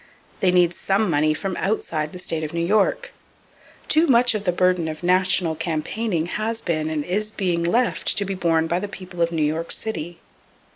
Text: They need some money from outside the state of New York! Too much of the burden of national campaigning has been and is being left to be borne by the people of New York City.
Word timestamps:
They 0.39 0.49
need 0.49 0.73
some 0.73 1.11
money 1.11 1.35
from 1.35 1.55
outside 1.57 2.11
the 2.11 2.17
state 2.17 2.43
of 2.43 2.53
New 2.55 2.65
York! 2.65 3.13
Too 3.87 4.07
much 4.07 4.33
of 4.33 4.45
the 4.45 4.51
burden 4.51 4.87
of 4.87 5.03
national 5.03 5.53
campaigning 5.53 6.25
has 6.25 6.59
been 6.59 6.89
and 6.89 7.05
is 7.05 7.29
being 7.31 7.63
left 7.63 8.17
to 8.17 8.25
be 8.25 8.33
borne 8.33 8.65
by 8.65 8.79
the 8.79 8.87
people 8.87 9.21
of 9.21 9.31
New 9.31 9.43
York 9.45 9.71
City. 9.71 10.17